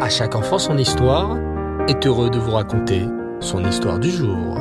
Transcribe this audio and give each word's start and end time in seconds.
À 0.00 0.08
chaque 0.08 0.34
enfant 0.34 0.58
son 0.58 0.76
histoire 0.76 1.38
est 1.88 2.04
heureux 2.04 2.28
de 2.28 2.38
vous 2.38 2.50
raconter 2.50 3.06
son 3.40 3.64
histoire 3.64 4.00
du 4.00 4.10
jour. 4.10 4.58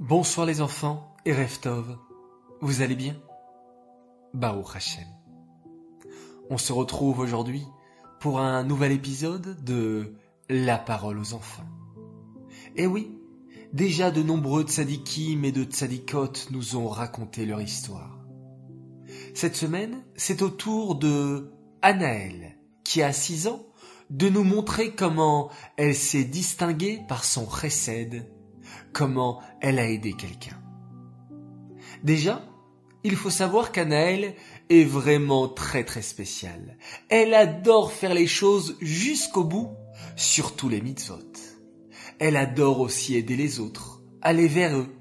Bonsoir 0.00 0.46
les 0.46 0.60
enfants 0.60 1.14
et 1.24 1.32
Reftov. 1.32 1.96
Vous 2.60 2.82
allez 2.82 2.96
bien? 2.96 3.14
Baruch 4.34 4.74
Hashem. 4.74 5.06
On 6.50 6.58
se 6.58 6.72
retrouve 6.72 7.20
aujourd'hui 7.20 7.64
pour 8.18 8.40
un 8.40 8.64
nouvel 8.64 8.90
épisode 8.90 9.62
de 9.62 10.12
La 10.50 10.76
parole 10.76 11.18
aux 11.18 11.34
enfants. 11.34 11.62
Et 12.74 12.88
oui, 12.88 13.16
déjà 13.72 14.10
de 14.10 14.24
nombreux 14.24 14.64
tzadikim 14.64 15.44
et 15.44 15.52
de 15.52 15.62
tzadikot 15.62 16.50
nous 16.50 16.76
ont 16.76 16.88
raconté 16.88 17.46
leur 17.46 17.62
histoire. 17.62 18.21
Cette 19.34 19.56
semaine, 19.56 20.02
c'est 20.16 20.42
au 20.42 20.48
tour 20.48 20.96
de 20.96 21.52
Anaël, 21.82 22.56
qui 22.84 23.02
a 23.02 23.12
six 23.12 23.46
ans, 23.46 23.66
de 24.10 24.28
nous 24.28 24.44
montrer 24.44 24.92
comment 24.92 25.50
elle 25.76 25.94
s'est 25.94 26.24
distinguée 26.24 27.00
par 27.08 27.24
son 27.24 27.48
chesed, 27.48 28.26
comment 28.92 29.40
elle 29.60 29.78
a 29.78 29.88
aidé 29.88 30.12
quelqu'un. 30.12 30.60
Déjà, 32.02 32.44
il 33.04 33.16
faut 33.16 33.30
savoir 33.30 33.72
qu'Anaël 33.72 34.34
est 34.70 34.84
vraiment 34.84 35.48
très 35.48 35.84
très 35.84 36.02
spéciale. 36.02 36.78
Elle 37.08 37.34
adore 37.34 37.92
faire 37.92 38.14
les 38.14 38.26
choses 38.26 38.76
jusqu'au 38.80 39.44
bout, 39.44 39.70
surtout 40.16 40.68
les 40.68 40.80
mitzvot. 40.80 41.32
Elle 42.18 42.36
adore 42.36 42.80
aussi 42.80 43.16
aider 43.16 43.36
les 43.36 43.60
autres, 43.60 44.02
aller 44.20 44.46
vers 44.46 44.76
eux, 44.76 44.94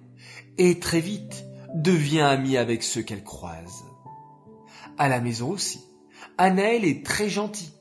et 0.58 0.80
très 0.80 1.00
vite 1.00 1.46
devient 1.76 2.22
amie 2.22 2.58
avec 2.58 2.82
ceux 2.82 3.02
qu'elle 3.02 3.24
croise. 3.24 3.84
À 5.02 5.10
la 5.10 5.20
maison 5.20 5.50
aussi, 5.50 5.84
Anaël 6.38 6.86
est 6.86 7.04
très 7.04 7.28
gentille. 7.28 7.74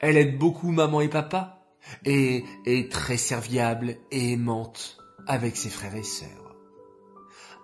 Elle 0.00 0.16
aide 0.16 0.36
beaucoup 0.36 0.72
maman 0.72 1.00
et 1.00 1.06
papa, 1.06 1.62
et 2.04 2.42
est 2.64 2.90
très 2.90 3.18
serviable 3.18 3.98
et 4.10 4.32
aimante 4.32 4.98
avec 5.28 5.56
ses 5.56 5.68
frères 5.70 5.94
et 5.94 6.02
sœurs. 6.02 6.56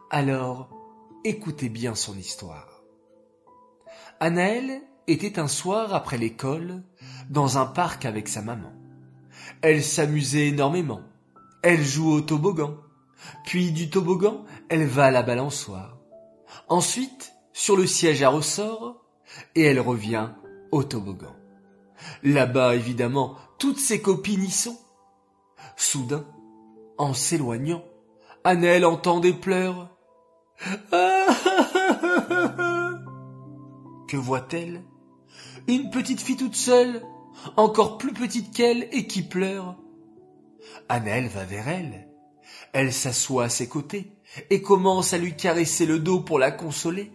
Alors, 0.08 0.70
écoutez 1.24 1.68
bien 1.68 1.96
son 1.96 2.16
histoire. 2.16 2.84
Anaël 4.20 4.82
était 5.08 5.40
un 5.40 5.48
soir 5.48 5.94
après 5.94 6.16
l'école 6.16 6.84
dans 7.28 7.58
un 7.58 7.66
parc 7.66 8.04
avec 8.04 8.28
sa 8.28 8.40
maman. 8.40 8.72
Elle 9.62 9.82
s'amusait 9.82 10.46
énormément. 10.46 11.00
Elle 11.64 11.82
joue 11.82 12.08
au 12.08 12.20
toboggan. 12.20 12.76
Puis 13.46 13.72
du 13.72 13.90
toboggan, 13.90 14.44
elle 14.68 14.86
va 14.86 15.06
à 15.06 15.10
la 15.10 15.24
balançoire. 15.24 15.98
Ensuite, 16.68 17.31
sur 17.52 17.76
le 17.76 17.86
siège 17.86 18.22
à 18.22 18.28
ressort, 18.28 19.04
et 19.54 19.62
elle 19.62 19.80
revient 19.80 20.30
au 20.70 20.82
toboggan. 20.84 21.34
Là-bas, 22.22 22.74
évidemment, 22.74 23.36
toutes 23.58 23.78
ses 23.78 24.00
copines 24.00 24.44
y 24.44 24.50
sont. 24.50 24.78
Soudain, 25.76 26.26
en 26.98 27.14
s'éloignant, 27.14 27.84
Annelle 28.44 28.84
entend 28.84 29.20
des 29.20 29.32
pleurs. 29.32 29.88
que 34.08 34.16
voit-elle? 34.16 34.82
Une 35.68 35.90
petite 35.90 36.20
fille 36.20 36.36
toute 36.36 36.56
seule, 36.56 37.02
encore 37.56 37.98
plus 37.98 38.12
petite 38.12 38.54
qu'elle 38.54 38.88
et 38.92 39.06
qui 39.06 39.22
pleure. 39.22 39.76
Annelle 40.88 41.28
va 41.28 41.44
vers 41.44 41.68
elle. 41.68 42.08
Elle 42.72 42.92
s'assoit 42.92 43.44
à 43.44 43.48
ses 43.48 43.68
côtés 43.68 44.12
et 44.50 44.62
commence 44.62 45.12
à 45.12 45.18
lui 45.18 45.36
caresser 45.36 45.86
le 45.86 45.98
dos 45.98 46.20
pour 46.20 46.38
la 46.38 46.50
consoler. 46.50 47.12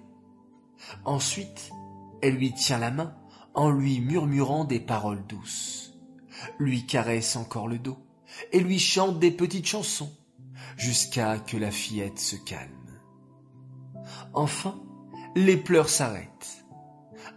Ensuite, 1.05 1.71
elle 2.21 2.35
lui 2.35 2.53
tient 2.53 2.79
la 2.79 2.91
main 2.91 3.15
en 3.53 3.69
lui 3.71 3.99
murmurant 3.99 4.65
des 4.65 4.79
paroles 4.79 5.25
douces, 5.27 5.93
lui 6.59 6.85
caresse 6.85 7.35
encore 7.35 7.67
le 7.67 7.79
dos 7.79 7.97
et 8.51 8.59
lui 8.59 8.79
chante 8.79 9.19
des 9.19 9.31
petites 9.31 9.65
chansons 9.65 10.11
jusqu'à 10.75 11.39
que 11.39 11.57
la 11.57 11.71
fillette 11.71 12.19
se 12.19 12.35
calme. 12.35 12.71
Enfin, 14.33 14.79
les 15.35 15.57
pleurs 15.57 15.89
s'arrêtent. 15.89 16.65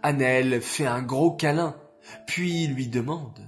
Annelle 0.03 0.61
fait 0.61 0.85
un 0.85 1.01
gros 1.01 1.31
câlin, 1.31 1.75
puis 2.27 2.67
lui 2.67 2.87
demande 2.87 3.47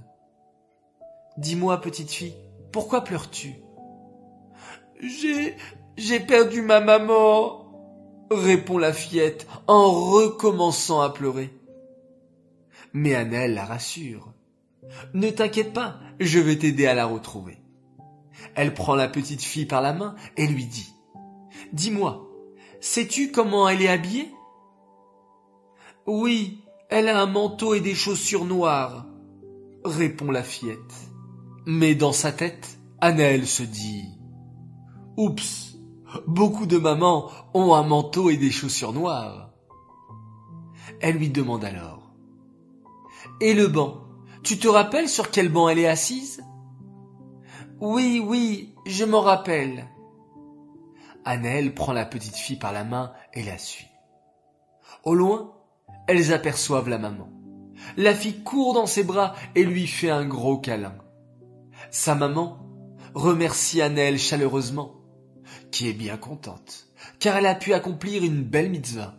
Dis-moi, 1.36 1.80
petite 1.80 2.10
fille, 2.10 2.36
pourquoi 2.72 3.02
pleures-tu 3.02 3.54
J'ai 5.00 5.56
j'ai 5.96 6.18
perdu 6.18 6.60
ma 6.60 6.80
maman, 6.80 7.63
répond 8.30 8.78
la 8.78 8.92
fillette 8.92 9.46
en 9.66 9.90
recommençant 9.90 11.00
à 11.00 11.10
pleurer. 11.10 11.50
Mais 12.92 13.14
Annelle 13.14 13.54
la 13.54 13.64
rassure. 13.64 14.32
Ne 15.14 15.30
t'inquiète 15.30 15.72
pas, 15.72 15.98
je 16.20 16.38
vais 16.38 16.58
t'aider 16.58 16.86
à 16.86 16.94
la 16.94 17.06
retrouver. 17.06 17.58
Elle 18.54 18.74
prend 18.74 18.94
la 18.94 19.08
petite 19.08 19.42
fille 19.42 19.66
par 19.66 19.82
la 19.82 19.92
main 19.92 20.14
et 20.36 20.46
lui 20.46 20.66
dit 20.66 20.92
Dis-moi, 21.72 22.28
sais-tu 22.80 23.30
comment 23.30 23.68
elle 23.68 23.82
est 23.82 23.88
habillée? 23.88 24.30
Oui, 26.06 26.64
elle 26.90 27.08
a 27.08 27.20
un 27.20 27.26
manteau 27.26 27.74
et 27.74 27.80
des 27.80 27.94
chaussures 27.94 28.44
noires, 28.44 29.06
répond 29.84 30.30
la 30.30 30.42
fillette. 30.42 30.78
Mais 31.66 31.94
dans 31.94 32.12
sa 32.12 32.30
tête, 32.30 32.78
Annelle 33.00 33.46
se 33.46 33.62
dit 33.62 34.04
Oups, 35.16 35.73
beaucoup 36.26 36.66
de 36.66 36.78
mamans 36.78 37.30
ont 37.52 37.74
un 37.74 37.82
manteau 37.82 38.30
et 38.30 38.36
des 38.36 38.50
chaussures 38.50 38.92
noires. 38.92 39.50
Elle 41.00 41.16
lui 41.16 41.30
demande 41.30 41.64
alors 41.64 42.12
Et 43.40 43.54
le 43.54 43.68
banc 43.68 44.00
Tu 44.42 44.58
te 44.58 44.68
rappelles 44.68 45.08
sur 45.08 45.30
quel 45.30 45.50
banc 45.50 45.68
elle 45.68 45.78
est 45.78 45.86
assise? 45.86 46.42
Oui, 47.80 48.22
oui, 48.24 48.74
je 48.86 49.04
m'en 49.04 49.20
rappelle. 49.20 49.88
Annelle 51.24 51.74
prend 51.74 51.92
la 51.92 52.04
petite 52.04 52.36
fille 52.36 52.58
par 52.58 52.72
la 52.72 52.84
main 52.84 53.12
et 53.32 53.42
la 53.42 53.58
suit. 53.58 53.88
Au 55.04 55.14
loin, 55.14 55.52
elles 56.06 56.32
aperçoivent 56.32 56.88
la 56.88 56.98
maman. 56.98 57.28
La 57.96 58.14
fille 58.14 58.42
court 58.42 58.74
dans 58.74 58.86
ses 58.86 59.04
bras 59.04 59.34
et 59.54 59.64
lui 59.64 59.86
fait 59.86 60.10
un 60.10 60.26
gros 60.26 60.58
câlin. 60.58 60.94
Sa 61.90 62.14
maman 62.14 62.58
remercie 63.14 63.82
Annelle 63.82 64.18
chaleureusement, 64.18 65.03
est 65.82 65.92
bien 65.92 66.16
contente, 66.16 66.88
car 67.18 67.36
elle 67.36 67.46
a 67.46 67.54
pu 67.54 67.74
accomplir 67.74 68.22
une 68.22 68.42
belle 68.42 68.70
mitzvah, 68.70 69.16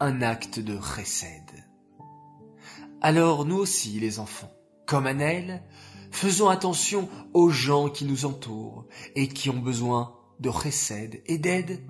un 0.00 0.22
acte 0.22 0.60
de 0.60 0.78
chesed. 0.80 1.50
Alors 3.00 3.44
nous 3.44 3.56
aussi, 3.56 3.98
les 3.98 4.18
enfants, 4.18 4.52
comme 4.86 5.06
Annelle, 5.06 5.62
faisons 6.10 6.48
attention 6.48 7.08
aux 7.34 7.50
gens 7.50 7.88
qui 7.88 8.04
nous 8.04 8.24
entourent 8.24 8.86
et 9.14 9.28
qui 9.28 9.50
ont 9.50 9.58
besoin 9.58 10.14
de 10.40 10.50
chesed 10.50 11.22
et 11.26 11.38
d'aide. 11.38 11.84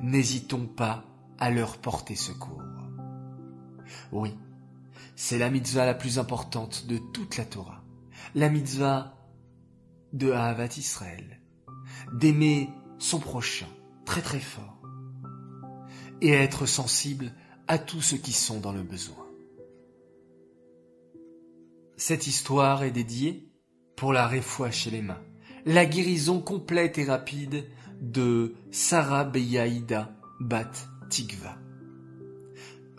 N'hésitons 0.00 0.66
pas 0.66 1.04
à 1.38 1.50
leur 1.50 1.78
porter 1.78 2.14
secours. 2.14 2.62
Oui, 4.12 4.34
c'est 5.16 5.38
la 5.38 5.50
mitzvah 5.50 5.86
la 5.86 5.94
plus 5.94 6.18
importante 6.18 6.86
de 6.86 6.98
toute 6.98 7.36
la 7.36 7.44
Torah. 7.44 7.82
La 8.34 8.48
mitzvah 8.48 9.16
de 10.12 10.30
Ahavat 10.30 10.76
Israël. 10.76 11.40
D'aimer 12.12 12.70
son 12.98 13.18
prochain 13.18 13.68
très 14.04 14.22
très 14.22 14.40
fort. 14.40 14.80
Et 16.20 16.30
être 16.30 16.66
sensible 16.66 17.32
à 17.66 17.78
tous 17.78 18.00
ceux 18.00 18.16
qui 18.16 18.32
sont 18.32 18.60
dans 18.60 18.72
le 18.72 18.82
besoin. 18.82 19.26
Cette 21.96 22.26
histoire 22.26 22.82
est 22.82 22.90
dédiée 22.90 23.48
pour 23.96 24.12
la 24.12 24.26
réfoua 24.26 24.70
chez 24.70 24.90
les 24.90 25.02
mains, 25.02 25.22
la 25.64 25.86
guérison 25.86 26.40
complète 26.40 26.98
et 26.98 27.04
rapide 27.04 27.64
de 28.00 28.54
Sarah 28.70 29.24
Beyaïda 29.24 30.14
Bat 30.40 30.72
Tikva. 31.08 31.56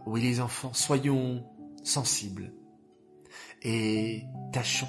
Oui 0.05 0.21
les 0.21 0.39
enfants, 0.39 0.73
soyons 0.73 1.43
sensibles 1.83 2.53
et 3.61 4.23
tâchons 4.53 4.87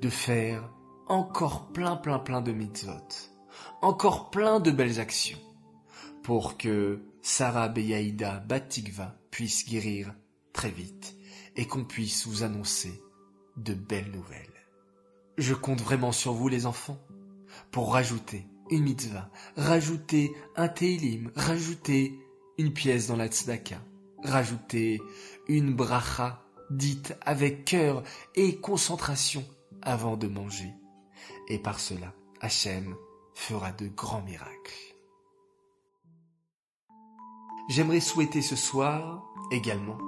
de 0.00 0.08
faire 0.08 0.70
encore 1.06 1.72
plein 1.72 1.96
plein 1.96 2.18
plein 2.18 2.40
de 2.40 2.52
mitzvot, 2.52 3.33
encore 3.84 4.30
plein 4.30 4.60
de 4.60 4.70
belles 4.70 4.98
actions 4.98 5.38
pour 6.22 6.56
que 6.56 7.02
Sarah 7.20 7.68
Beyaïda 7.68 8.40
Batikva 8.40 9.14
puisse 9.30 9.68
guérir 9.68 10.14
très 10.54 10.70
vite 10.70 11.14
et 11.54 11.66
qu'on 11.66 11.84
puisse 11.84 12.26
vous 12.26 12.42
annoncer 12.44 13.02
de 13.58 13.74
belles 13.74 14.10
nouvelles. 14.10 14.40
Je 15.36 15.52
compte 15.52 15.82
vraiment 15.82 16.12
sur 16.12 16.32
vous 16.32 16.48
les 16.48 16.64
enfants 16.64 16.98
pour 17.70 17.92
rajouter 17.92 18.46
une 18.70 18.84
mitzvah, 18.84 19.30
rajouter 19.56 20.32
un 20.56 20.68
télim, 20.68 21.30
rajouter 21.36 22.18
une 22.56 22.72
pièce 22.72 23.08
dans 23.08 23.16
la 23.16 23.28
tzedaka, 23.28 23.82
rajouter 24.22 24.98
une 25.46 25.74
bracha 25.74 26.42
dite 26.70 27.14
avec 27.20 27.66
cœur 27.66 28.02
et 28.34 28.56
concentration 28.56 29.44
avant 29.82 30.16
de 30.16 30.26
manger. 30.26 30.72
Et 31.48 31.58
par 31.58 31.78
cela, 31.80 32.14
Hachem 32.40 32.96
fera 33.34 33.72
de 33.72 33.88
grands 33.88 34.22
miracles. 34.22 34.94
J'aimerais 37.68 38.00
souhaiter 38.00 38.42
ce 38.42 38.56
soir 38.56 39.24
également 39.50 39.98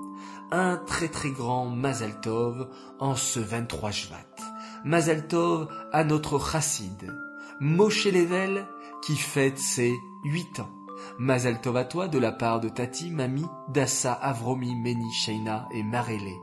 un 0.51 0.77
très 0.77 1.09
très 1.09 1.31
grand 1.31 1.67
Mazal 1.67 2.21
Tov 2.21 2.71
en 3.01 3.15
ce 3.15 3.41
23 3.41 3.91
Shvat. 3.91 4.37
Mazal 4.85 5.27
Tov 5.27 5.69
à 5.93 6.05
notre 6.05 6.39
chassid, 6.39 7.13
Moshe 7.61 8.07
Level, 8.07 8.67
qui 9.03 9.17
fête 9.17 9.59
ses 9.59 9.93
8 10.25 10.61
ans. 10.61 10.71
Mazal 11.19 11.61
Tov 11.61 11.77
à 11.77 11.85
toi 11.85 12.09
de 12.09 12.19
la 12.19 12.33
part 12.33 12.61
de 12.61 12.69
Tati, 12.69 13.11
Mami, 13.11 13.45
Dassa, 13.69 14.13
Avromi, 14.13 14.75
Meni, 14.77 15.13
Sheina 15.13 15.69
et 15.73 15.83
Marele, 15.83 16.35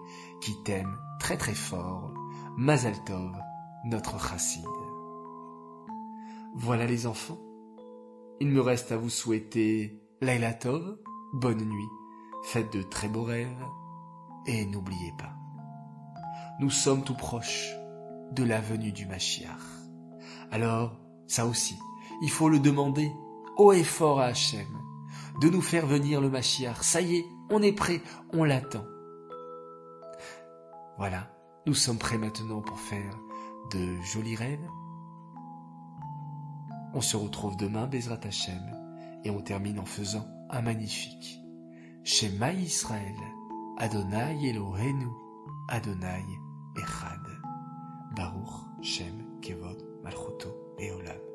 qui 0.41 0.61
t'aiment 0.63 0.97
très 1.19 1.37
très 1.37 1.55
fort. 1.55 2.13
Mazal 2.57 3.01
Tov, 3.05 3.31
notre 3.85 4.19
chassid. 4.19 4.82
Voilà 6.55 6.85
les 6.85 7.07
enfants. 7.07 7.39
Il 8.39 8.49
me 8.49 8.61
reste 8.61 8.91
à 8.91 8.97
vous 8.97 9.09
souhaiter 9.09 9.99
Laila 10.21 10.53
Tov, 10.53 10.97
bonne 11.33 11.63
nuit, 11.63 11.89
faites 12.43 12.71
de 12.71 12.83
très 12.83 13.07
beaux 13.07 13.23
rêves, 13.23 13.65
et 14.45 14.65
n'oubliez 14.65 15.13
pas, 15.17 15.33
nous 16.59 16.69
sommes 16.69 17.03
tout 17.03 17.15
proches 17.15 17.73
de 18.31 18.43
la 18.43 18.61
venue 18.61 18.91
du 18.91 19.05
Mashiach. 19.05 19.49
Alors, 20.51 20.99
ça 21.27 21.45
aussi, 21.45 21.75
il 22.21 22.29
faut 22.29 22.49
le 22.49 22.59
demander 22.59 23.11
haut 23.57 23.73
et 23.73 23.83
fort 23.83 24.19
à 24.19 24.25
Hachem, 24.25 24.67
de 25.41 25.49
nous 25.49 25.61
faire 25.61 25.87
venir 25.87 26.21
le 26.21 26.29
Mashiach. 26.29 26.83
Ça 26.83 27.01
y 27.01 27.17
est, 27.17 27.25
on 27.49 27.61
est 27.61 27.73
prêt, 27.73 28.01
on 28.31 28.43
l'attend. 28.43 28.85
Voilà, 30.97 31.31
nous 31.65 31.73
sommes 31.73 31.97
prêts 31.97 32.19
maintenant 32.19 32.61
pour 32.61 32.79
faire 32.79 33.17
de 33.71 33.99
jolis 34.01 34.35
rêves. 34.35 34.69
On 36.95 37.01
se 37.01 37.17
retrouve 37.17 37.57
demain, 37.57 37.87
Bezrat 37.87 38.19
Hachem, 38.23 38.61
et 39.23 39.31
on 39.31 39.41
termine 39.41 39.79
en 39.79 39.85
faisant 39.85 40.27
un 40.49 40.61
magnifique 40.61 41.41
Shema 42.03 42.53
Israël, 42.53 43.15
Adonai 43.77 44.49
Elohenu, 44.49 45.07
Adonai 45.69 46.23
Echad, 46.77 47.21
Baruch 48.15 48.67
Shem 48.83 49.39
Kevod 49.41 49.83
Malchuto 50.03 50.49
Eolam. 50.79 51.32